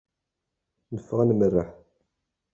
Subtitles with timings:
[0.93, 1.69] Neffeɣ ad nmerreḥ.